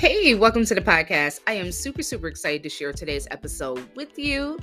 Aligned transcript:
Hey, 0.00 0.34
welcome 0.34 0.64
to 0.64 0.74
the 0.74 0.80
podcast. 0.80 1.40
I 1.46 1.52
am 1.52 1.70
super, 1.70 2.02
super 2.02 2.26
excited 2.26 2.62
to 2.62 2.70
share 2.70 2.90
today's 2.90 3.28
episode 3.30 3.86
with 3.94 4.18
you. 4.18 4.58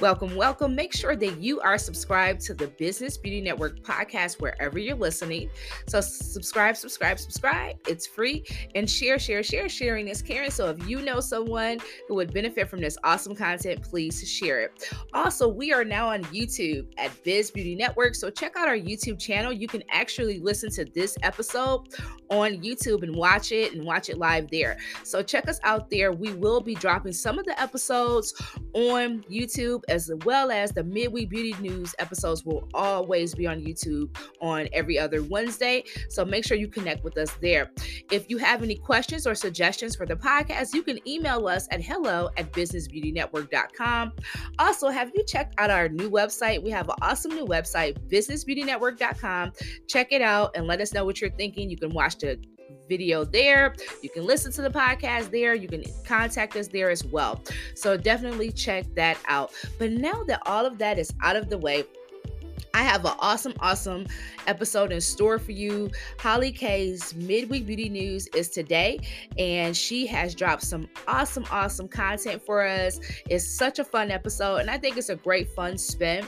Welcome, 0.00 0.34
welcome. 0.34 0.74
Make 0.74 0.94
sure 0.94 1.14
that 1.14 1.36
you 1.42 1.60
are 1.60 1.76
subscribed 1.76 2.40
to 2.46 2.54
the 2.54 2.68
Business 2.68 3.18
Beauty 3.18 3.42
Network 3.42 3.80
podcast 3.80 4.40
wherever 4.40 4.78
you're 4.78 4.96
listening. 4.96 5.50
So, 5.88 6.00
subscribe, 6.00 6.74
subscribe, 6.74 7.18
subscribe. 7.18 7.76
It's 7.86 8.06
free. 8.06 8.46
And 8.74 8.88
share, 8.88 9.18
share, 9.18 9.42
share. 9.42 9.68
Sharing 9.68 10.08
is 10.08 10.22
caring. 10.22 10.50
So, 10.50 10.70
if 10.70 10.88
you 10.88 11.02
know 11.02 11.20
someone 11.20 11.80
who 12.08 12.14
would 12.14 12.32
benefit 12.32 12.70
from 12.70 12.80
this 12.80 12.96
awesome 13.04 13.36
content, 13.36 13.82
please 13.82 14.26
share 14.26 14.60
it. 14.62 14.90
Also, 15.12 15.48
we 15.48 15.70
are 15.70 15.84
now 15.84 16.08
on 16.08 16.24
YouTube 16.24 16.86
at 16.96 17.10
Biz 17.24 17.50
Beauty 17.50 17.74
Network. 17.74 18.14
So, 18.14 18.30
check 18.30 18.56
out 18.56 18.68
our 18.68 18.78
YouTube 18.78 19.18
channel. 19.18 19.52
You 19.52 19.68
can 19.68 19.82
actually 19.90 20.38
listen 20.38 20.70
to 20.70 20.86
this 20.86 21.18
episode 21.22 21.88
on 22.30 22.62
YouTube 22.62 23.02
and 23.02 23.14
watch 23.14 23.52
it 23.52 23.74
and 23.74 23.84
watch 23.84 24.08
it 24.08 24.16
live 24.16 24.50
there. 24.50 24.77
So 25.04 25.22
check 25.22 25.48
us 25.48 25.60
out 25.62 25.90
there. 25.90 26.12
We 26.12 26.32
will 26.32 26.60
be 26.60 26.74
dropping 26.74 27.12
some 27.12 27.38
of 27.38 27.44
the 27.44 27.60
episodes 27.60 28.34
on 28.74 29.22
YouTube 29.30 29.82
as 29.88 30.10
well 30.24 30.50
as 30.50 30.72
the 30.72 30.84
midweek 30.84 31.30
beauty 31.30 31.54
news 31.60 31.94
episodes 31.98 32.44
will 32.44 32.68
always 32.74 33.34
be 33.34 33.46
on 33.46 33.60
YouTube 33.60 34.16
on 34.40 34.68
every 34.72 34.98
other 34.98 35.22
Wednesday. 35.22 35.84
So 36.08 36.24
make 36.24 36.44
sure 36.44 36.56
you 36.56 36.68
connect 36.68 37.04
with 37.04 37.18
us 37.18 37.32
there. 37.40 37.70
If 38.10 38.28
you 38.30 38.38
have 38.38 38.62
any 38.62 38.76
questions 38.76 39.26
or 39.26 39.34
suggestions 39.34 39.96
for 39.96 40.06
the 40.06 40.16
podcast, 40.16 40.74
you 40.74 40.82
can 40.82 41.06
email 41.08 41.46
us 41.48 41.68
at 41.70 41.82
hello 41.82 42.30
at 42.36 42.52
businessbeautynetwork.com. 42.52 44.12
Also, 44.58 44.88
have 44.88 45.10
you 45.14 45.24
checked 45.24 45.54
out 45.58 45.70
our 45.70 45.88
new 45.88 46.10
website? 46.10 46.62
We 46.62 46.70
have 46.70 46.88
an 46.88 46.96
awesome 47.02 47.32
new 47.32 47.46
website, 47.46 47.98
businessbeautynetwork.com. 48.08 49.52
Check 49.86 50.12
it 50.12 50.22
out 50.22 50.56
and 50.56 50.66
let 50.66 50.80
us 50.80 50.92
know 50.92 51.04
what 51.04 51.20
you're 51.20 51.30
thinking. 51.30 51.70
You 51.70 51.76
can 51.76 51.90
watch 51.90 52.18
the 52.18 52.38
video 52.88 53.24
there. 53.24 53.74
You 54.02 54.10
can 54.10 54.26
listen 54.26 54.52
to 54.52 54.62
the 54.62 54.70
podcast 54.70 55.30
there. 55.30 55.54
You 55.54 55.68
can 55.68 55.84
contact 56.04 56.56
us 56.56 56.68
there 56.68 56.90
as 56.90 57.04
well. 57.04 57.42
So 57.74 57.96
definitely 57.96 58.52
check 58.52 58.86
that 58.94 59.18
out. 59.26 59.52
But 59.78 59.92
now 59.92 60.24
that 60.24 60.42
all 60.46 60.66
of 60.66 60.78
that 60.78 60.98
is 60.98 61.12
out 61.22 61.36
of 61.36 61.48
the 61.48 61.58
way, 61.58 61.84
I 62.78 62.82
have 62.82 63.04
an 63.04 63.14
awesome, 63.18 63.54
awesome 63.58 64.06
episode 64.46 64.92
in 64.92 65.00
store 65.00 65.40
for 65.40 65.50
you. 65.50 65.90
Holly 66.20 66.52
K's 66.52 67.12
midweek 67.16 67.66
beauty 67.66 67.88
news 67.88 68.28
is 68.28 68.48
today, 68.48 69.00
and 69.36 69.76
she 69.76 70.06
has 70.06 70.32
dropped 70.32 70.62
some 70.62 70.88
awesome, 71.08 71.44
awesome 71.50 71.88
content 71.88 72.40
for 72.40 72.64
us. 72.64 73.00
It's 73.28 73.44
such 73.44 73.80
a 73.80 73.84
fun 73.84 74.12
episode, 74.12 74.58
and 74.58 74.70
I 74.70 74.78
think 74.78 74.96
it's 74.96 75.08
a 75.08 75.16
great 75.16 75.48
fun 75.56 75.76
spin 75.76 76.24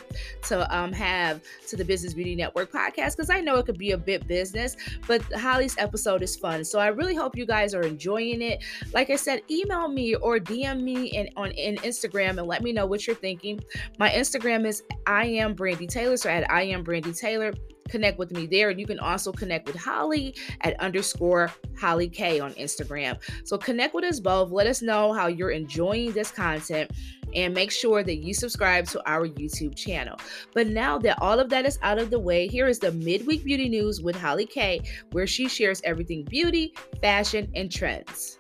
to 0.48 0.77
um, 0.77 0.92
have 0.92 1.41
to 1.69 1.77
the 1.77 1.84
Business 1.84 2.15
Beauty 2.15 2.34
Network 2.34 2.73
podcast 2.73 3.17
because 3.17 3.31
I 3.31 3.41
know 3.41 3.55
it 3.59 3.67
could 3.67 3.79
be 3.79 3.92
a 3.92 3.98
bit 3.98 4.27
business, 4.27 4.77
but 5.07 5.23
Holly's 5.33 5.79
episode 5.79 6.20
is 6.20 6.35
fun. 6.35 6.64
So 6.64 6.81
I 6.81 6.89
really 6.89 7.14
hope 7.14 7.37
you 7.37 7.47
guys 7.47 7.77
are 7.77 7.83
enjoying 7.83 8.42
it. 8.42 8.64
Like 8.92 9.11
I 9.11 9.17
said, 9.17 9.42
email 9.48 9.87
me 9.87 10.17
or 10.17 10.41
DM 10.41 10.83
me 10.83 11.07
in, 11.11 11.29
on 11.37 11.53
in 11.53 11.77
Instagram 11.77 12.39
and 12.39 12.48
let 12.48 12.64
me 12.64 12.73
know 12.73 12.87
what 12.87 13.07
you're 13.07 13.14
thinking. 13.14 13.62
My 14.01 14.11
Instagram 14.11 14.67
is 14.67 14.83
I 15.07 15.27
am 15.27 15.55
Brandy 15.55 15.86
Taylor. 15.86 16.17
So 16.17 16.39
at 16.40 16.51
I 16.51 16.62
am 16.62 16.83
Brandy 16.83 17.12
Taylor. 17.12 17.52
Connect 17.89 18.18
with 18.18 18.30
me 18.30 18.46
there. 18.46 18.70
And 18.70 18.78
you 18.78 18.86
can 18.86 19.01
also 19.01 19.33
connect 19.33 19.67
with 19.67 19.77
Holly 19.77 20.34
at 20.61 20.78
underscore 20.80 21.52
Holly 21.78 22.08
K 22.08 22.39
on 22.40 22.52
Instagram. 22.55 23.18
So 23.45 23.58
connect 23.58 23.95
with 23.95 24.05
us 24.05 24.20
both. 24.20 24.50
Let 24.50 24.67
us 24.67 24.80
know 24.80 25.12
how 25.12 25.27
you're 25.27 25.50
enjoying 25.50 26.12
this 26.12 26.30
content 26.30 26.90
and 27.34 27.55
make 27.55 27.70
sure 27.70 28.02
that 28.02 28.17
you 28.17 28.34
subscribe 28.34 28.86
to 28.89 29.08
our 29.08 29.29
YouTube 29.29 29.77
channel. 29.77 30.18
But 30.52 30.68
now 30.68 30.98
that 30.98 31.20
all 31.20 31.39
of 31.39 31.48
that 31.50 31.67
is 31.67 31.79
out 31.83 31.98
of 31.98 32.11
the 32.11 32.18
way, 32.18 32.48
here 32.48 32.68
is 32.68 32.79
the 32.79 32.92
midweek 32.92 33.45
beauty 33.45 33.68
news 33.68 34.00
with 34.00 34.17
Holly 34.17 34.46
K, 34.46 34.83
where 35.12 35.27
she 35.27 35.48
shares 35.48 35.80
everything 35.84 36.24
beauty, 36.24 36.74
fashion, 37.00 37.50
and 37.55 37.70
trends. 37.70 38.39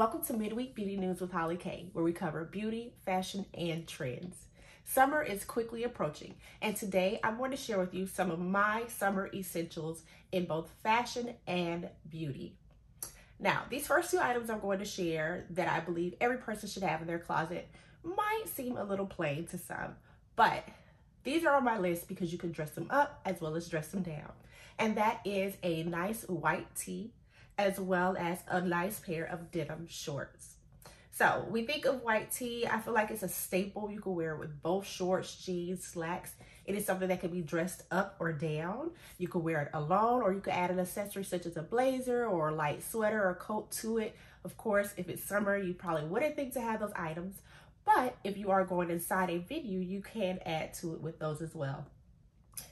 Welcome 0.00 0.24
to 0.28 0.32
Midweek 0.32 0.74
Beauty 0.74 0.96
News 0.96 1.20
with 1.20 1.30
Holly 1.30 1.58
K, 1.58 1.90
where 1.92 2.02
we 2.02 2.14
cover 2.14 2.42
beauty, 2.46 2.94
fashion, 3.04 3.44
and 3.52 3.86
trends. 3.86 4.34
Summer 4.82 5.22
is 5.22 5.44
quickly 5.44 5.84
approaching, 5.84 6.36
and 6.62 6.74
today 6.74 7.20
I'm 7.22 7.36
going 7.36 7.50
to 7.50 7.56
share 7.58 7.78
with 7.78 7.92
you 7.92 8.06
some 8.06 8.30
of 8.30 8.38
my 8.38 8.84
summer 8.88 9.28
essentials 9.34 10.02
in 10.32 10.46
both 10.46 10.70
fashion 10.82 11.34
and 11.46 11.90
beauty. 12.08 12.56
Now, 13.38 13.64
these 13.68 13.86
first 13.86 14.10
two 14.10 14.18
items 14.18 14.48
I'm 14.48 14.60
going 14.60 14.78
to 14.78 14.86
share 14.86 15.44
that 15.50 15.68
I 15.68 15.80
believe 15.80 16.14
every 16.18 16.38
person 16.38 16.66
should 16.66 16.82
have 16.82 17.02
in 17.02 17.06
their 17.06 17.18
closet 17.18 17.68
might 18.02 18.44
seem 18.46 18.78
a 18.78 18.84
little 18.84 19.04
plain 19.04 19.48
to 19.48 19.58
some, 19.58 19.96
but 20.34 20.64
these 21.24 21.44
are 21.44 21.56
on 21.56 21.64
my 21.64 21.78
list 21.78 22.08
because 22.08 22.32
you 22.32 22.38
can 22.38 22.52
dress 22.52 22.70
them 22.70 22.86
up 22.88 23.20
as 23.26 23.42
well 23.42 23.54
as 23.54 23.68
dress 23.68 23.88
them 23.88 24.00
down. 24.00 24.32
And 24.78 24.96
that 24.96 25.20
is 25.26 25.58
a 25.62 25.82
nice 25.82 26.22
white 26.22 26.74
tee 26.74 27.12
as 27.60 27.78
well 27.78 28.16
as 28.18 28.38
a 28.48 28.60
nice 28.62 28.98
pair 28.98 29.24
of 29.26 29.50
denim 29.50 29.86
shorts. 29.86 30.54
So 31.12 31.46
we 31.50 31.66
think 31.66 31.84
of 31.84 32.02
white 32.02 32.32
tee. 32.32 32.66
I 32.66 32.80
feel 32.80 32.94
like 32.94 33.10
it's 33.10 33.22
a 33.22 33.28
staple. 33.28 33.90
You 33.90 34.00
can 34.00 34.14
wear 34.14 34.34
with 34.36 34.62
both 34.62 34.86
shorts, 34.86 35.36
jeans, 35.44 35.84
slacks. 35.84 36.32
It 36.64 36.74
is 36.74 36.86
something 36.86 37.08
that 37.08 37.20
can 37.20 37.30
be 37.30 37.42
dressed 37.42 37.82
up 37.90 38.16
or 38.18 38.32
down. 38.32 38.92
You 39.18 39.28
can 39.28 39.42
wear 39.42 39.60
it 39.60 39.70
alone 39.74 40.22
or 40.22 40.32
you 40.32 40.40
could 40.40 40.54
add 40.54 40.70
an 40.70 40.80
accessory 40.80 41.24
such 41.24 41.44
as 41.44 41.58
a 41.58 41.62
blazer 41.62 42.24
or 42.24 42.48
a 42.48 42.54
light 42.54 42.82
sweater 42.82 43.22
or 43.22 43.34
coat 43.34 43.70
to 43.72 43.98
it. 43.98 44.16
Of 44.42 44.56
course, 44.56 44.94
if 44.96 45.10
it's 45.10 45.22
summer, 45.22 45.58
you 45.58 45.74
probably 45.74 46.04
wouldn't 46.04 46.36
think 46.36 46.54
to 46.54 46.60
have 46.62 46.80
those 46.80 46.92
items. 46.96 47.42
But 47.84 48.16
if 48.24 48.38
you 48.38 48.50
are 48.50 48.64
going 48.64 48.88
inside 48.88 49.28
a 49.28 49.38
venue, 49.38 49.80
you 49.80 50.00
can 50.00 50.38
add 50.46 50.72
to 50.74 50.94
it 50.94 51.02
with 51.02 51.18
those 51.18 51.42
as 51.42 51.54
well. 51.54 51.84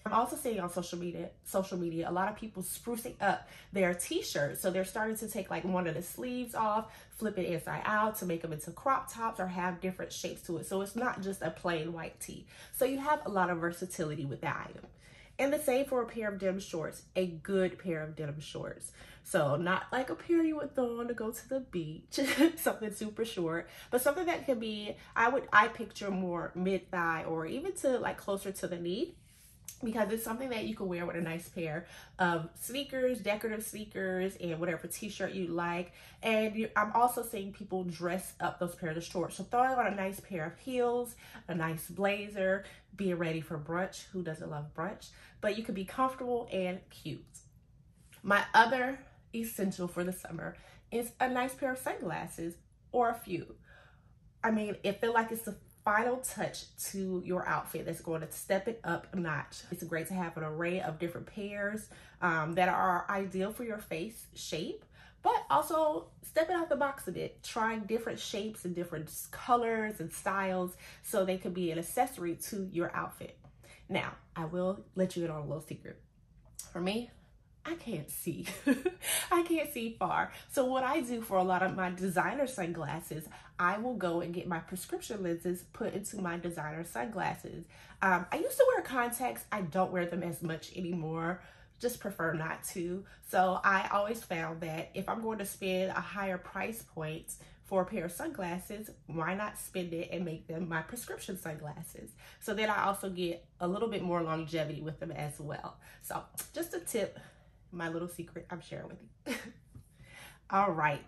I'm 0.07 0.13
also 0.13 0.37
seeing 0.37 0.61
on 0.61 0.71
social 0.71 0.99
media, 0.99 1.31
social 1.45 1.79
media, 1.79 2.09
a 2.09 2.13
lot 2.13 2.29
of 2.29 2.37
people 2.37 2.63
sprucing 2.63 3.15
up 3.21 3.49
their 3.73 3.95
t-shirts. 3.95 4.61
So 4.61 4.71
they're 4.71 4.85
starting 4.85 5.17
to 5.17 5.29
take 5.29 5.51
like 5.51 5.65
one 5.65 5.87
of 5.87 5.95
the 5.95 6.03
sleeves 6.03 6.55
off, 6.55 6.93
flip 7.17 7.39
it 7.39 7.47
inside 7.47 7.83
out 7.85 8.17
to 8.19 8.27
make 8.27 8.43
them 8.43 8.53
into 8.53 8.71
crop 8.71 9.13
tops 9.13 9.41
or 9.41 9.47
have 9.47 9.81
different 9.81 10.13
shapes 10.13 10.43
to 10.43 10.59
it. 10.59 10.67
So 10.67 10.81
it's 10.81 10.97
not 10.97 11.23
just 11.23 11.43
a 11.43 11.51
plain 11.51 11.93
white 11.93 12.19
tee. 12.21 12.47
So 12.73 12.85
you 12.85 12.99
have 12.99 13.21
a 13.27 13.31
lot 13.31 13.51
of 13.51 13.59
versatility 13.59 14.25
with 14.25 14.41
that 14.43 14.69
item. 14.71 14.87
And 15.41 15.53
the 15.53 15.59
same 15.59 15.87
for 15.87 16.03
a 16.03 16.07
pair 16.07 16.29
of 16.29 16.39
denim 16.39 16.59
shorts, 16.59 17.03
a 17.15 17.27
good 17.27 17.79
pair 17.79 18.03
of 18.03 18.17
denim 18.17 18.41
shorts. 18.41 18.91
So 19.23 19.57
not 19.57 19.85
like 19.93 20.11
a 20.11 20.15
pair 20.17 20.43
you 20.43 20.57
would 20.57 20.75
throw 20.75 21.01
on 21.01 21.09
to 21.09 21.15
go 21.15 21.31
to 21.31 21.49
the 21.49 21.61
beach, 21.61 22.19
something 22.57 22.93
super 22.93 23.25
short, 23.25 23.69
but 23.91 24.01
something 24.01 24.27
that 24.27 24.47
can 24.47 24.59
be, 24.59 24.97
I 25.15 25.29
would, 25.29 25.45
I 25.53 25.69
picture 25.69 26.11
more 26.11 26.51
mid 26.55 26.91
thigh 26.91 27.25
or 27.29 27.47
even 27.47 27.73
to 27.77 27.99
like 27.99 28.17
closer 28.17 28.51
to 28.51 28.67
the 28.67 28.79
knee 28.79 29.15
because 29.83 30.13
it's 30.13 30.25
something 30.25 30.49
that 30.51 30.65
you 30.65 30.75
can 30.75 30.89
wear 30.89 31.07
with 31.07 31.17
a 31.17 31.21
nice 31.21 31.49
pair 31.49 31.87
of 32.19 32.49
sneakers, 32.61 33.21
decorative 33.21 33.65
sneakers, 33.65 34.37
and 34.37 34.59
whatever 34.59 34.87
t-shirt 34.87 35.33
you 35.33 35.47
like. 35.49 35.93
And 36.23 36.57
you, 36.57 36.69
I'm 36.75 36.93
also 36.93 37.23
seeing 37.23 37.53
people 37.53 37.85
dress 37.85 38.33
up 38.41 38.59
those 38.59 38.75
pairs 38.75 38.97
of 38.97 39.05
shorts. 39.05 39.37
So 39.37 39.45
throwing 39.45 39.71
on 39.71 39.87
a 39.87 39.95
nice 39.95 40.21
pair 40.21 40.47
of 40.47 40.59
heels, 40.59 41.15
a 41.47 41.55
nice 41.55 41.89
blazer, 41.89 42.65
being 42.97 43.17
ready 43.17 43.41
for 43.41 43.59
brunch. 43.59 44.07
Who 44.13 44.23
doesn't 44.23 44.51
love 44.51 44.75
brunch? 44.75 45.11
But 45.41 45.57
you 45.57 45.63
can 45.63 45.75
be 45.75 45.85
comfortable 45.85 46.49
and 46.53 46.81
cute. 46.91 47.25
My 48.23 48.43
other 48.55 48.99
essential 49.35 49.87
for 49.87 50.03
the 50.03 50.13
summer 50.13 50.57
is 50.91 51.13
a 51.21 51.29
nice 51.29 51.55
pair 51.55 51.73
of 51.73 51.79
sunglasses 51.79 52.55
or 52.91 53.11
a 53.11 53.15
few. 53.15 53.55
I 54.43 54.51
mean, 54.51 54.77
it 54.83 55.01
feel 55.01 55.13
like 55.13 55.31
it's 55.31 55.43
the 55.43 55.57
final 55.85 56.19
touch 56.19 56.65
to 56.91 57.23
your 57.25 57.47
outfit 57.47 57.87
that's 57.87 58.01
going 58.01 58.21
to 58.21 58.31
step 58.31 58.69
it 58.69 58.81
up 58.85 59.07
a 59.13 59.17
notch. 59.17 59.63
It's 59.71 59.83
great 59.85 60.09
to 60.09 60.15
have 60.15 60.37
an 60.37 60.45
array 60.45 60.81
of 60.81 60.99
different 60.99 61.27
pairs 61.27 61.89
um, 62.21 62.55
that 62.55 62.69
are 62.69 63.07
ideal 63.09 63.53
for 63.53 63.65
your 63.65 63.79
face 63.79 64.27
shape, 64.35 64.85
but 65.23 65.45
also 65.51 66.09
stepping 66.23 66.57
out 66.57 66.69
the 66.69 66.77
box 66.77 67.09
a 67.09 67.13
bit, 67.13 67.43
trying 67.43 67.81
different 67.81 68.19
shapes 68.19 68.65
and 68.65 68.75
different 68.75 69.11
colors 69.31 70.01
and 70.01 70.13
styles 70.13 70.77
so 71.03 71.25
they 71.25 71.39
could 71.39 71.55
be 71.55 71.71
an 71.71 71.79
accessory 71.79 72.35
to 72.37 72.69
your 72.73 72.95
outfit. 72.95 73.39
Now, 73.89 74.13
I 74.37 74.45
will 74.45 74.85
let 74.95 75.17
you 75.17 75.25
in 75.25 75.31
on 75.31 75.41
a 75.41 75.47
little 75.47 75.63
secret. 75.63 76.01
For 76.73 76.81
me, 76.81 77.11
I 77.69 77.75
can't 77.75 78.11
see. 78.11 78.47
I 79.31 79.43
can't 79.43 79.71
see 79.73 79.97
far. 79.99 80.33
So 80.51 80.65
what 80.65 80.85
I 80.85 81.01
do 81.01 81.21
for 81.21 81.37
a 81.37 81.43
lot 81.43 81.63
of 81.63 81.77
my 81.77 81.91
designer 81.91 82.47
sunglasses, 82.47 83.29
I 83.59 83.79
will 83.79 83.95
go 83.95 84.21
and 84.23 84.33
get 84.33 84.47
my 84.47 84.59
prescription 84.59 85.23
lenses 85.23 85.65
put 85.73 85.93
into 85.93 86.21
my 86.21 86.39
designer 86.39 86.85
sunglasses. 86.85 87.67
Um, 88.01 88.27
I 88.33 88.37
used 88.37 88.57
to 88.57 88.65
wear 88.69 88.83
contacts. 88.83 89.45
I 89.53 89.61
don't 89.63 89.93
wear 89.93 90.07
them 90.07 90.23
as 90.23 90.43
much 90.43 90.75
anymore 90.77 91.41
just 91.79 92.01
prefer 92.01 92.33
not 92.33 92.65
to. 92.65 93.05
So 93.29 93.61
I 93.63 93.89
always 93.93 94.23
found 94.23 94.61
that 94.63 94.91
if 94.95 95.09
I'm 95.09 95.23
going 95.23 95.39
to 95.39 95.47
spend 95.47 95.91
a 95.91 96.01
higher 96.01 96.39
price 96.39 96.83
point 96.83 97.33
for 97.65 97.83
a 97.83 97.85
pair 97.85 98.07
of 98.07 98.13
sunglasses, 98.13 98.91
why 99.07 99.35
not 99.35 99.59
spend 99.59 99.93
it 99.93 100.09
and 100.11 100.25
make 100.25 100.47
them 100.47 100.69
my 100.69 100.81
prescription 100.83 101.39
sunglasses? 101.39 102.11
So 102.41 102.55
then 102.55 102.71
I 102.71 102.85
also 102.85 103.11
get 103.11 103.45
a 103.61 103.69
little 103.69 103.89
bit 103.89 104.03
more 104.03 104.23
longevity 104.23 104.81
with 104.81 104.99
them 105.01 105.13
as 105.13 105.39
well. 105.39 105.77
So 106.03 106.23
just 106.55 106.75
a 106.75 106.81
tip, 106.81 107.19
my 107.73 107.89
little 107.89 108.09
secret 108.09 108.47
I'm 108.51 108.61
sharing 108.61 108.89
with 108.89 108.99
you. 109.27 109.35
All 110.51 110.73
right, 110.73 111.05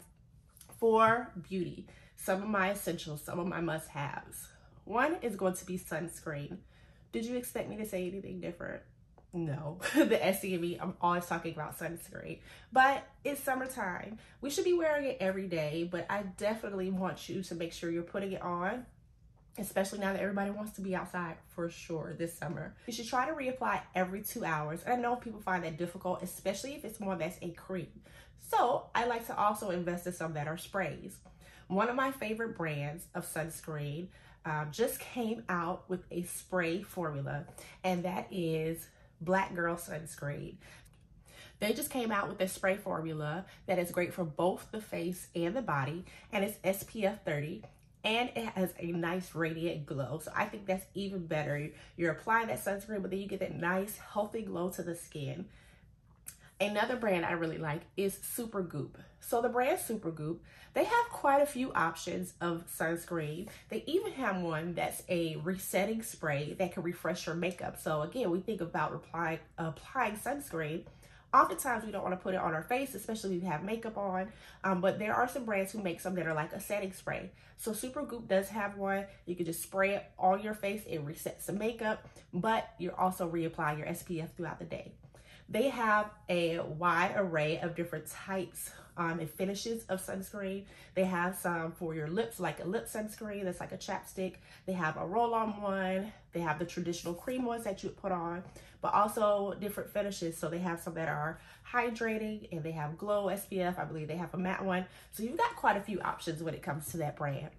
for 0.79 1.33
beauty, 1.49 1.87
some 2.17 2.43
of 2.43 2.49
my 2.49 2.73
essentials, 2.73 3.23
some 3.23 3.39
of 3.39 3.47
my 3.47 3.61
must-haves. 3.61 4.49
One 4.85 5.17
is 5.23 5.37
going 5.37 5.55
to 5.55 5.65
be 5.65 5.79
sunscreen. 5.79 6.59
Did 7.13 7.25
you 7.25 7.37
expect 7.37 7.69
me 7.69 7.77
to 7.77 7.87
say 7.87 8.07
anything 8.07 8.41
different? 8.41 8.83
no, 9.33 9.79
the 9.95 10.17
SCME, 10.17 10.79
I'm 10.81 10.95
always 11.01 11.27
talking 11.27 11.55
about 11.55 11.79
sunscreen, 11.79 12.41
but 12.73 13.07
it's 13.25 13.43
summertime. 13.43 14.19
We 14.41 14.51
should 14.51 14.65
be 14.65 14.73
wearing 14.73 15.07
it 15.07 15.19
every 15.21 15.47
day, 15.47 15.89
but 15.91 16.07
I 16.11 16.23
definitely 16.37 16.91
want 16.91 17.29
you 17.29 17.43
to 17.45 17.55
make 17.55 17.73
sure 17.73 17.91
you're 17.91 18.03
putting 18.03 18.33
it 18.33 18.43
on, 18.43 18.87
especially 19.59 19.99
now 19.99 20.13
that 20.13 20.23
everybody 20.23 20.51
wants 20.51 20.73
to 20.73 20.81
be 20.81 20.95
outside 20.95 21.37
for 21.49 21.69
sure 21.69 22.15
this 22.17 22.37
summer. 22.37 22.75
You 22.87 22.93
should 22.93 23.09
try 23.09 23.27
to 23.27 23.33
reapply 23.33 23.81
every 23.95 24.23
two 24.23 24.45
hours. 24.45 24.83
And 24.85 24.95
I 24.95 24.97
know 24.97 25.17
people 25.17 25.41
find 25.41 25.65
that 25.65 25.77
difficult, 25.77 26.23
especially 26.23 26.75
if 26.75 26.85
it's 26.85 27.01
one 27.01 27.19
that's 27.19 27.39
a 27.43 27.51
cream. 27.51 27.89
So 28.51 28.87
I 28.95 29.07
like 29.07 29.27
to 29.27 29.37
also 29.37 29.71
invest 29.71 30.07
in 30.07 30.13
some 30.13 30.35
that 30.35 30.49
are 30.49 30.59
sprays. 30.59 31.17
One 31.69 31.89
of 31.89 31.95
my 31.97 32.11
favorite 32.11 32.57
brands 32.57 33.05
of 33.15 33.27
sunscreen 33.27 34.09
um, 34.45 34.69
just 34.73 34.99
came 34.99 35.45
out 35.49 35.89
with 35.89 36.03
a 36.11 36.23
spray 36.23 36.83
formula, 36.83 37.45
and 37.85 38.05
that 38.05 38.27
is 38.31 38.89
Black 39.21 39.55
Girl 39.55 39.77
Sunscreen. 39.77 40.55
They 41.61 41.75
just 41.75 41.91
came 41.91 42.11
out 42.11 42.29
with 42.29 42.41
a 42.41 42.49
spray 42.49 42.77
formula 42.77 43.45
that 43.67 43.79
is 43.79 43.91
great 43.91 44.15
for 44.15 44.25
both 44.25 44.69
the 44.73 44.81
face 44.81 45.29
and 45.37 45.55
the 45.55 45.63
body, 45.63 46.07
and 46.33 46.43
it's 46.43 46.57
SPF 46.85 47.21
30 47.21 47.63
and 48.05 48.31
it 48.35 48.47
has 48.55 48.73
a 48.79 48.93
nice 48.93 49.35
radiant 49.35 49.87
glow. 49.87 50.21
So 50.23 50.33
I 50.35 50.47
think 50.47 50.67
that's 50.67 50.87
even 50.95 51.27
better. 51.27 51.71
You're 51.97 52.13
applying 52.13 52.49
that 52.49 52.65
sunscreen, 52.65 53.03
but 53.03 53.11
then 53.11 53.21
you 53.21 53.27
get 53.27 53.41
that 53.41 53.55
nice, 53.55 53.99
healthy 53.99 54.43
glow 54.43 54.71
to 54.71 54.83
the 54.83 54.95
skin. 54.95 55.47
Another 56.61 56.97
brand 56.97 57.25
I 57.25 57.33
really 57.33 57.59
like 57.59 57.83
is 57.97 58.17
Supergoop. 58.17 58.97
So 59.21 59.41
the 59.41 59.49
brand 59.49 59.79
Supergoop, 59.79 60.39
they 60.75 60.85
have 60.85 61.07
quite 61.11 61.43
a 61.43 61.47
few 61.47 61.73
options 61.73 62.35
of 62.41 62.65
sunscreen. 62.67 63.49
They 63.71 63.83
even 63.87 64.13
have 64.13 64.37
one 64.37 64.75
that's 64.75 65.03
a 65.09 65.37
resetting 65.37 66.03
spray 66.03 66.55
that 66.59 66.73
can 66.73 66.83
refresh 66.83 67.27
your 67.27 67.35
makeup. 67.35 67.81
So 67.81 68.03
again, 68.03 68.31
we 68.31 68.41
think 68.41 68.61
about 68.61 68.95
applying, 68.95 69.39
applying 69.59 70.17
sunscreen. 70.17 70.83
Oftentimes 71.33 71.85
we 71.85 71.93
don't 71.93 72.03
want 72.03 72.13
to 72.13 72.23
put 72.23 72.35
it 72.35 72.41
on 72.41 72.55
our 72.55 72.63
face, 72.63 72.95
especially 72.95 73.37
if 73.37 73.43
we 73.43 73.49
have 73.49 73.63
makeup 73.63 73.97
on. 73.97 74.29
Um, 74.65 74.81
but 74.81 74.99
there 74.99 75.15
are 75.15 75.29
some 75.29 75.45
brands 75.45 75.73
who 75.73 75.81
make 75.81 76.01
some 76.01 76.15
that 76.17 76.27
are 76.27 76.35
like 76.35 76.53
a 76.53 76.61
setting 76.61 76.93
spray. 76.93 77.31
So 77.57 77.73
Supergoop 77.73 78.27
does 78.27 78.49
have 78.49 78.77
one. 78.77 79.05
You 79.27 79.37
can 79.37 79.47
just 79.47 79.63
spray 79.63 79.95
it 79.95 80.05
on 80.19 80.43
your 80.43 80.55
face. 80.55 80.83
It 80.89 81.07
resets 81.07 81.47
the 81.47 81.53
makeup, 81.53 82.09
but 82.33 82.75
you're 82.79 82.99
also 82.99 83.31
reapplying 83.31 83.79
your 83.79 83.87
SPF 83.87 84.31
throughout 84.37 84.59
the 84.59 84.65
day. 84.65 84.93
They 85.51 85.69
have 85.69 86.11
a 86.29 86.61
wide 86.61 87.15
array 87.17 87.59
of 87.59 87.75
different 87.75 88.07
types 88.07 88.71
um, 88.97 89.19
and 89.19 89.29
finishes 89.29 89.85
of 89.85 90.01
sunscreen. 90.01 90.65
They 90.95 91.05
have 91.05 91.37
some 91.37 91.73
for 91.73 91.93
your 91.93 92.07
lips, 92.07 92.39
like 92.39 92.61
a 92.63 92.65
lip 92.65 92.87
sunscreen 92.87 93.45
that's 93.45 93.59
like 93.59 93.73
a 93.73 93.77
chapstick. 93.77 94.35
They 94.67 94.75
have 94.75 94.97
a 94.97 95.05
roll-on 95.05 95.61
one. 95.61 96.13
They 96.33 96.41
have 96.41 96.61
the 96.61 96.65
traditional 96.65 97.15
cream 97.15 97.45
ones 97.45 97.65
that 97.65 97.83
you 97.83 97.89
put 97.89 98.13
on, 98.13 98.45
but 98.81 98.95
also 98.95 99.55
different 99.61 99.91
finishes. 99.91 100.37
So 100.37 100.49
they 100.49 100.59
have 100.59 100.81
some 100.81 100.95
that 100.95 101.09
are 101.09 101.41
hydrating 101.69 102.47
and 102.53 102.63
they 102.63 102.73
have 102.73 102.97
glow 102.97 103.27
SPF. 103.27 103.77
I 103.77 103.85
believe 103.85 104.07
they 104.07 104.17
have 104.17 104.35
a 104.35 104.39
matte 104.39 104.65
one. 104.65 104.87
So 105.11 105.25
you've 105.25 105.39
got 105.39 105.57
quite 105.57 105.77
a 105.77 105.81
few 105.81 106.01
options 106.01 106.45
when 106.45 106.55
it 106.55 106.63
comes 106.63 106.87
to 106.93 106.99
that 106.99 107.17
brand. 107.17 107.51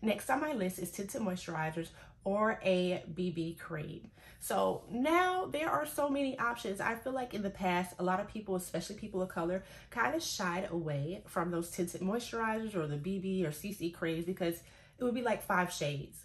Next 0.00 0.28
on 0.30 0.40
my 0.40 0.52
list 0.52 0.78
is 0.78 0.90
tinted 0.90 1.22
moisturizers 1.22 1.88
or 2.24 2.60
a 2.64 3.02
BB 3.14 3.58
cream. 3.58 4.10
So 4.40 4.82
now 4.90 5.46
there 5.46 5.70
are 5.70 5.86
so 5.86 6.08
many 6.08 6.38
options. 6.38 6.80
I 6.80 6.96
feel 6.96 7.12
like 7.12 7.32
in 7.32 7.42
the 7.42 7.50
past, 7.50 7.94
a 7.98 8.02
lot 8.02 8.20
of 8.20 8.28
people, 8.28 8.56
especially 8.56 8.96
people 8.96 9.22
of 9.22 9.28
color, 9.28 9.62
kind 9.90 10.14
of 10.14 10.22
shied 10.22 10.68
away 10.70 11.22
from 11.26 11.50
those 11.50 11.70
tinted 11.70 12.00
moisturizers 12.00 12.74
or 12.74 12.86
the 12.86 12.96
BB 12.96 13.44
or 13.44 13.50
CC 13.50 13.94
creams 13.94 14.24
because 14.24 14.56
it 14.98 15.04
would 15.04 15.14
be 15.14 15.22
like 15.22 15.42
five 15.42 15.72
shades. 15.72 16.24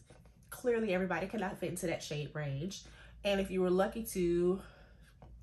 Clearly, 0.49 0.93
everybody 0.93 1.27
cannot 1.27 1.59
fit 1.59 1.69
into 1.69 1.87
that 1.87 2.01
shade 2.01 2.31
range. 2.33 2.83
And 3.23 3.39
if 3.39 3.51
you 3.51 3.61
were 3.61 3.69
lucky 3.69 4.03
to 4.03 4.61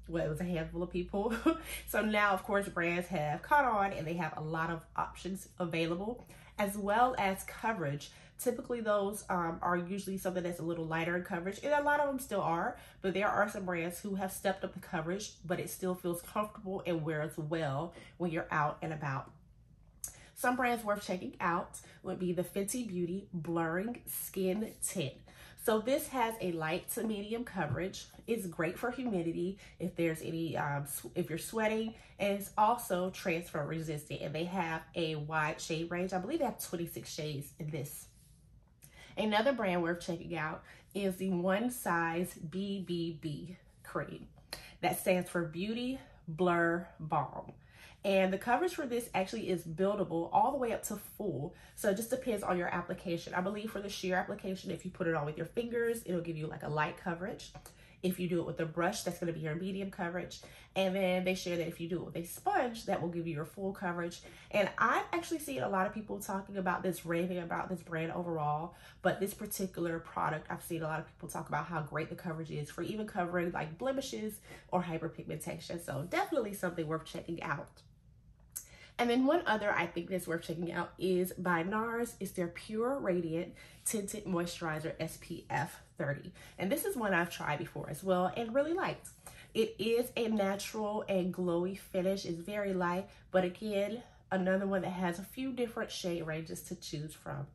well, 0.09 0.25
it 0.25 0.29
was 0.29 0.41
a 0.41 0.45
handful 0.45 0.83
of 0.83 0.91
people. 0.91 1.33
so 1.89 2.03
now, 2.03 2.33
of 2.33 2.43
course, 2.45 2.69
brands 2.69 3.09
have 3.09 3.41
caught 3.43 3.65
on 3.65 3.93
and 3.93 4.07
they 4.07 4.15
have 4.15 4.35
a 4.37 4.43
lot 4.43 4.71
of 4.71 4.85
options 4.97 5.49
available 5.59 6.27
as 6.59 6.77
well 6.77 7.15
as 7.19 7.43
coverage. 7.45 8.11
Typically, 8.39 8.81
those 8.81 9.25
um, 9.31 9.59
are 9.63 9.77
usually 9.77 10.19
something 10.19 10.43
that's 10.43 10.59
a 10.59 10.65
little 10.65 10.85
lighter 10.85 11.17
in 11.17 11.23
coverage, 11.23 11.61
and 11.63 11.73
a 11.73 11.83
lot 11.83 12.01
of 12.01 12.09
them 12.09 12.19
still 12.19 12.41
are, 12.41 12.77
but 13.01 13.15
there 13.15 13.29
are 13.29 13.49
some 13.49 13.65
brands 13.65 14.01
who 14.01 14.17
have 14.17 14.33
stepped 14.33 14.65
up 14.65 14.75
the 14.75 14.81
coverage, 14.81 15.33
but 15.45 15.61
it 15.61 15.71
still 15.71 15.95
feels 15.95 16.21
comfortable 16.23 16.83
and 16.87 17.05
wears 17.05 17.39
well 17.39 17.95
when 18.19 18.31
you're 18.31 18.49
out 18.51 18.79
and 18.83 18.93
about. 18.93 19.31
Some 20.35 20.57
brands 20.57 20.85
worth 20.85 21.07
checking 21.07 21.37
out 21.41 21.81
would 22.03 22.19
be 22.19 22.33
the 22.33 22.43
Fenty 22.43 22.87
Beauty 22.87 23.29
Blurring 23.33 24.01
Skin 24.07 24.73
Tint. 24.87 25.15
So 25.65 25.79
this 25.79 26.09
has 26.09 26.35
a 26.43 26.53
light 26.53 26.91
to 26.91 27.05
medium 27.05 27.43
coverage. 27.43 28.05
It's 28.27 28.47
great 28.47 28.79
for 28.79 28.91
humidity 28.91 29.57
if 29.81 29.97
there's 29.97 30.21
any, 30.21 30.59
um, 30.59 30.85
if 31.15 31.31
you're 31.31 31.39
sweating, 31.39 31.95
and 32.19 32.39
it's 32.39 32.51
also 32.59 33.09
transfer 33.09 33.65
resistant. 33.65 34.21
And 34.21 34.35
they 34.35 34.45
have 34.45 34.83
a 34.95 35.15
wide 35.15 35.59
shade 35.59 35.91
range. 35.91 36.13
I 36.13 36.19
believe 36.19 36.41
they 36.41 36.45
have 36.45 36.63
26 36.63 37.11
shades 37.11 37.47
in 37.59 37.71
this. 37.71 38.09
Another 39.17 39.55
brand 39.55 39.83
worth 39.83 40.05
checking 40.05 40.37
out 40.37 40.63
is 40.95 41.17
the 41.17 41.31
One 41.31 41.71
Size 41.71 42.35
BBB 42.47 43.57
cream. 43.85 44.27
That 44.83 45.01
stands 45.01 45.31
for 45.31 45.45
Beauty 45.45 45.99
Blur 46.29 46.87
Balm. 47.01 47.55
And 48.05 48.31
the 48.31 48.39
coverage 48.39 48.75
for 48.75 48.87
this 48.87 49.09
actually 49.15 49.49
is 49.49 49.63
buildable 49.63 50.29
all 50.31 50.53
the 50.53 50.59
way 50.59 50.73
up 50.73 50.83
to 50.85 50.97
full. 51.17 51.55
So 51.75 51.89
it 51.91 51.97
just 51.97 52.11
depends 52.11 52.43
on 52.43 52.59
your 52.59 52.69
application. 52.69 53.33
I 53.33 53.41
believe 53.41 53.71
for 53.71 53.81
the 53.81 53.89
sheer 53.89 54.17
application, 54.17 54.71
if 54.71 54.85
you 54.85 54.91
put 54.91 55.07
it 55.07 55.15
on 55.15 55.25
with 55.25 55.39
your 55.39 55.47
fingers, 55.47 56.03
it'll 56.05 56.21
give 56.21 56.37
you 56.37 56.47
like 56.47 56.65
a 56.65 56.69
light 56.69 56.99
coverage. 56.99 57.53
If 58.03 58.21
you 58.21 58.29
do 58.29 58.41
it 58.41 58.47
with 58.47 58.61
a 58.61 58.67
brush, 58.67 59.03
that's 59.03 59.19
going 59.19 59.33
to 59.33 59.39
be 59.39 59.47
your 59.47 59.55
medium 59.55 59.91
coverage. 59.91 60.41
And 60.77 60.95
then 60.95 61.25
they 61.25 61.35
share 61.35 61.57
that 61.57 61.67
if 61.67 61.81
you 61.81 61.89
do 61.89 62.01
it 62.01 62.05
with 62.05 62.17
a 62.17 62.25
sponge, 62.25 62.85
that 62.85 63.01
will 63.01 63.09
give 63.09 63.27
you 63.27 63.33
your 63.33 63.47
full 63.47 63.73
coverage. 63.73 64.21
And 64.51 64.69
I've 64.77 65.07
actually 65.15 65.39
seen 65.39 65.63
a 65.63 65.69
lot 65.71 65.87
of 65.87 65.95
people 65.95 66.21
talking 66.21 66.59
about 66.59 66.83
this, 66.83 67.07
raving 67.07 67.39
about 67.39 67.71
this 67.71 67.81
brand 67.81 68.13
overall. 68.13 68.75
But 69.01 69.21
this 69.21 69.33
particular 69.33 69.99
product, 69.99 70.49
I've 70.51 70.63
seen 70.63 70.83
a 70.83 70.87
lot 70.87 71.01
of 71.01 71.07
people 71.07 71.31
talk 71.31 71.49
about 71.49 71.65
how 71.65 71.81
great 71.81 72.11
the 72.11 72.17
coverage 72.17 72.51
is 72.51 72.71
for 72.71 72.83
even 72.83 73.07
covering 73.07 73.53
like 73.53 73.79
blemishes 73.79 74.41
or 74.71 74.83
hyperpigmentation. 74.83 75.83
So 75.83 76.07
definitely 76.11 76.53
something 76.53 76.87
worth 76.87 77.07
checking 77.07 77.43
out. 77.43 77.81
And 78.99 79.11
then 79.11 79.27
one 79.27 79.43
other 79.47 79.73
I 79.73 79.87
think 79.87 80.09
that's 80.09 80.27
worth 80.29 80.47
checking 80.47 80.73
out 80.73 80.93
is 80.99 81.33
by 81.33 81.65
NARS. 81.65 82.15
It's 82.21 82.31
their 82.33 82.47
Pure 82.49 83.01
Radiant 83.01 83.55
Tinted 83.85 84.25
Moisturizer 84.25 84.95
SPF 84.99 85.71
30. 85.99 86.33
And 86.59 86.71
this 86.71 86.85
is 86.85 86.97
one 86.97 87.13
I've 87.13 87.31
tried 87.31 87.59
before 87.59 87.91
as 87.91 88.05
well 88.05 88.33
and 88.37 88.55
really 88.55 88.73
liked. 88.73 89.09
It 89.53 89.75
is 89.79 90.11
a 90.17 90.29
natural 90.29 91.05
and 91.09 91.35
glowy 91.35 91.79
finish. 91.79 92.25
It's 92.25 92.39
very 92.39 92.73
light, 92.73 93.09
but 93.31 93.45
again, 93.45 94.03
another 94.31 94.67
one 94.67 94.83
that 94.83 94.91
has 94.91 95.19
a 95.19 95.25
few 95.25 95.53
different 95.53 95.91
shade 95.91 96.27
ranges 96.27 96.63
to 96.63 96.75
choose 96.75 97.15
from. 97.15 97.47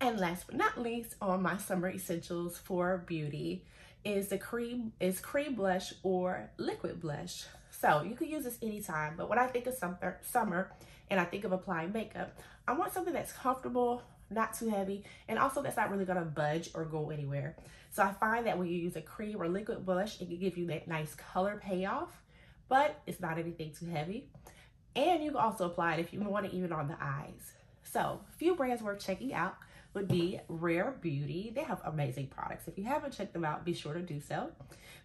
And 0.00 0.18
last 0.18 0.46
but 0.46 0.56
not 0.56 0.80
least, 0.80 1.14
on 1.22 1.42
my 1.42 1.56
summer 1.56 1.88
essentials 1.88 2.58
for 2.58 2.98
beauty 3.06 3.64
is 4.04 4.28
the 4.28 4.38
cream 4.38 4.92
is 5.00 5.20
cream 5.20 5.54
blush 5.54 5.94
or 6.02 6.50
liquid 6.58 7.00
blush. 7.00 7.46
So 7.80 8.02
you 8.02 8.14
could 8.14 8.28
use 8.28 8.44
this 8.44 8.58
anytime, 8.62 9.14
but 9.16 9.28
when 9.28 9.38
I 9.38 9.46
think 9.48 9.66
of 9.66 9.74
summer, 9.74 10.18
summer 10.22 10.72
and 11.10 11.20
I 11.20 11.24
think 11.24 11.44
of 11.44 11.52
applying 11.52 11.92
makeup, 11.92 12.38
I 12.66 12.72
want 12.72 12.92
something 12.92 13.12
that's 13.12 13.32
comfortable, 13.32 14.02
not 14.30 14.54
too 14.54 14.68
heavy, 14.68 15.04
and 15.28 15.38
also 15.38 15.62
that's 15.62 15.76
not 15.76 15.90
really 15.90 16.04
gonna 16.04 16.24
budge 16.24 16.70
or 16.74 16.84
go 16.84 17.10
anywhere. 17.10 17.54
So 17.92 18.02
I 18.02 18.12
find 18.12 18.46
that 18.46 18.58
when 18.58 18.68
you 18.68 18.76
use 18.76 18.96
a 18.96 19.02
cream 19.02 19.40
or 19.40 19.48
liquid 19.48 19.84
blush, 19.84 20.20
it 20.20 20.28
can 20.28 20.38
give 20.38 20.56
you 20.56 20.66
that 20.68 20.88
nice 20.88 21.14
color 21.14 21.60
payoff, 21.62 22.22
but 22.68 23.00
it's 23.06 23.20
not 23.20 23.38
anything 23.38 23.72
too 23.72 23.86
heavy. 23.86 24.28
And 24.94 25.22
you 25.22 25.32
can 25.32 25.40
also 25.40 25.66
apply 25.66 25.94
it 25.94 26.00
if 26.00 26.12
you 26.12 26.20
want 26.20 26.46
it 26.46 26.54
even 26.54 26.72
on 26.72 26.88
the 26.88 26.96
eyes. 27.00 27.52
So 27.84 28.20
a 28.28 28.36
few 28.38 28.56
brands 28.56 28.82
worth 28.82 29.04
checking 29.04 29.34
out 29.34 29.56
would 29.96 30.08
be 30.08 30.38
Rare 30.48 30.94
Beauty. 31.00 31.50
They 31.54 31.62
have 31.62 31.80
amazing 31.84 32.26
products. 32.26 32.68
If 32.68 32.76
you 32.76 32.84
haven't 32.84 33.16
checked 33.16 33.32
them 33.32 33.46
out, 33.46 33.64
be 33.64 33.72
sure 33.72 33.94
to 33.94 34.02
do 34.02 34.20
so. 34.20 34.50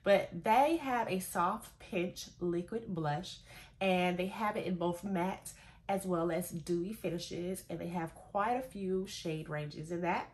But 0.04 0.44
they 0.44 0.78
have 0.78 1.08
a 1.10 1.20
soft 1.20 1.80
pinch 1.80 2.28
liquid 2.42 2.94
blush 2.94 3.38
and 3.80 4.18
they 4.18 4.28
have 4.28 4.58
it 4.58 4.66
in 4.66 4.76
both 4.76 5.04
matte 5.04 5.54
as 5.88 6.06
well 6.06 6.30
as 6.30 6.50
dewy 6.50 6.92
finishes 6.92 7.64
and 7.70 7.80
they 7.80 7.88
have 7.88 8.14
quite 8.14 8.56
a 8.56 8.62
few 8.62 9.08
shade 9.08 9.48
ranges 9.48 9.92
in 9.92 10.02
that. 10.02 10.30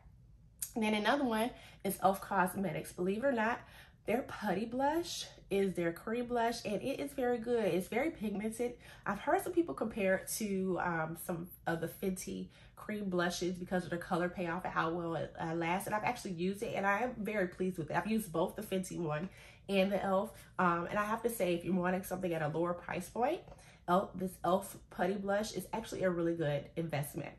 And 0.74 0.84
then 0.84 0.96
another 0.96 1.24
one 1.24 1.52
is 1.84 2.00
Elf 2.02 2.20
Cosmetics. 2.20 2.92
Believe 2.92 3.24
it 3.24 3.28
or 3.28 3.32
not, 3.32 3.60
Their 4.08 4.22
putty 4.22 4.64
blush 4.64 5.26
is 5.50 5.74
their 5.74 5.92
cream 5.92 6.28
blush 6.28 6.64
and 6.64 6.82
it 6.82 7.02
is 7.02 7.12
very 7.12 7.38
good. 7.38 7.66
It's 7.66 7.90
very 7.90 8.10
pigmented. 8.10 8.76
I've 9.06 9.20
heard 9.20 9.44
some 9.44 9.52
people 9.52 9.76
compare 9.76 10.16
it 10.16 10.30
to 10.38 10.80
um, 10.82 11.18
some 11.26 11.50
of 11.68 11.82
the 11.82 11.90
Fenty 11.90 12.48
cream 12.78 13.10
blushes 13.10 13.56
because 13.56 13.84
of 13.84 13.90
the 13.90 13.98
color 13.98 14.30
payoff 14.30 14.64
and 14.64 14.74
how 14.74 14.92
well 14.92 15.16
it 15.16 15.36
uh, 15.38 15.54
lasts. 15.56 15.88
And 15.88 15.96
I've 15.96 16.06
actually 16.06 16.32
used 16.32 16.64
it 16.64 16.74
and 16.76 16.86
I 16.88 17.02
am 17.02 17.16
very 17.18 17.48
pleased 17.48 17.78
with 17.78 17.92
it. 17.92 17.98
I've 17.98 18.08
used 18.08 18.32
both 18.32 18.56
the 18.56 18.62
Fenty 18.62 18.98
one 18.98 19.28
and 19.68 19.92
the 19.92 19.98
e.l.f. 19.98 20.30
Um, 20.58 20.88
and 20.90 20.98
I 20.98 21.04
have 21.04 21.22
to 21.24 21.30
say, 21.30 21.54
if 21.54 21.66
you're 21.66 21.76
wanting 21.76 22.04
something 22.04 22.34
at 22.34 22.42
a 22.42 22.48
lower 22.48 22.74
price 22.74 23.10
point, 23.10 23.42
Elf, 23.90 24.12
this 24.16 24.32
e.l.f. 24.32 24.78
putty 24.90 25.16
blush 25.16 25.52
is 25.52 25.68
actually 25.74 26.04
a 26.04 26.10
really 26.10 26.34
good 26.34 26.64
investment. 26.78 27.34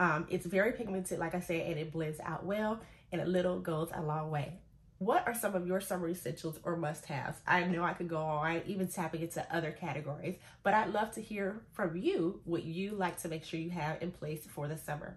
Um, 0.00 0.26
it's 0.28 0.46
very 0.46 0.72
pigmented, 0.72 1.20
like 1.20 1.36
I 1.36 1.40
said, 1.40 1.64
and 1.70 1.78
it 1.78 1.92
blends 1.92 2.18
out 2.18 2.44
well 2.44 2.80
and 3.12 3.20
a 3.20 3.24
little 3.24 3.60
goes 3.60 3.90
a 3.94 4.02
long 4.02 4.32
way. 4.32 4.58
What 4.98 5.28
are 5.28 5.34
some 5.34 5.54
of 5.54 5.66
your 5.66 5.80
summer 5.80 6.08
essentials 6.08 6.58
or 6.64 6.76
must-haves? 6.76 7.38
I 7.46 7.62
know 7.64 7.84
I 7.84 7.92
could 7.92 8.08
go 8.08 8.18
on, 8.18 8.62
even 8.66 8.88
tapping 8.88 9.22
into 9.22 9.46
other 9.54 9.70
categories, 9.70 10.38
but 10.64 10.74
I'd 10.74 10.92
love 10.92 11.12
to 11.12 11.22
hear 11.22 11.62
from 11.72 11.96
you 11.96 12.40
what 12.44 12.64
you 12.64 12.92
like 12.92 13.20
to 13.22 13.28
make 13.28 13.44
sure 13.44 13.60
you 13.60 13.70
have 13.70 14.02
in 14.02 14.10
place 14.10 14.44
for 14.44 14.66
the 14.66 14.76
summer. 14.76 15.16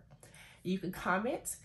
You 0.61 0.77
can 0.77 0.91
comment 0.91 1.55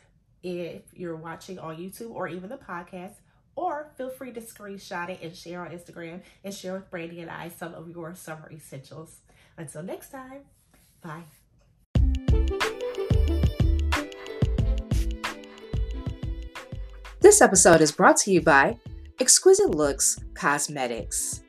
if 0.43 0.83
you're 0.95 1.17
watching 1.17 1.59
on 1.59 1.77
YouTube 1.77 2.13
or 2.13 2.27
even 2.29 2.49
the 2.49 2.57
podcast, 2.57 3.17
or 3.55 3.91
feel 3.97 4.11
free 4.11 4.33
to 4.33 4.41
screenshot 4.41 5.11
it 5.11 5.21
and 5.23 5.37
share 5.37 5.61
on 5.61 5.73
Instagram 5.73 6.23
and 6.43 6.55
share 6.55 6.75
with 6.75 6.91
Brandy 6.91 7.21
and 7.21 7.31
I 7.31 7.49
some 7.49 7.75
of 7.75 7.89
your 7.89 8.15
summer 8.15 8.51
essentials. 8.51 9.21
Until 9.59 9.83
next 9.83 10.11
time, 10.11 10.43
bye. 11.03 11.25
This 17.27 17.41
episode 17.41 17.81
is 17.81 17.91
brought 17.91 18.17
to 18.19 18.31
you 18.31 18.41
by 18.41 18.79
Exquisite 19.19 19.73
Looks 19.73 20.21
Cosmetics. 20.35 21.43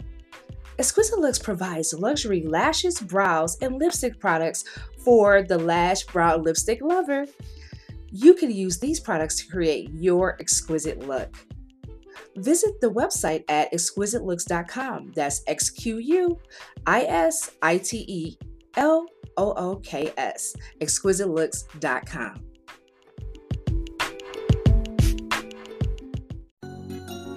Exquisite 0.79 1.19
Looks 1.19 1.37
provides 1.37 1.93
luxury 1.93 2.41
lashes, 2.41 2.99
brows, 2.99 3.59
and 3.61 3.77
lipstick 3.77 4.19
products 4.19 4.63
for 5.05 5.43
the 5.43 5.55
lash 5.55 6.01
brow 6.05 6.37
lipstick 6.37 6.81
lover. 6.81 7.27
You 8.11 8.33
can 8.33 8.49
use 8.49 8.79
these 8.79 8.99
products 8.99 9.35
to 9.35 9.51
create 9.51 9.91
your 9.93 10.35
exquisite 10.39 11.07
look. 11.07 11.37
Visit 12.37 12.81
the 12.81 12.89
website 12.89 13.43
at 13.47 13.71
exquisitelooks.com. 13.71 15.11
That's 15.15 15.43
X 15.45 15.69
Q 15.69 15.99
U 15.99 16.39
I 16.87 17.03
S 17.03 17.51
I 17.61 17.77
T 17.77 18.03
E 18.07 18.37
L 18.77 19.05
O 19.37 19.51
O 19.53 19.75
K 19.75 20.11
S, 20.17 20.55
exquisitelooks.com. 20.81 22.46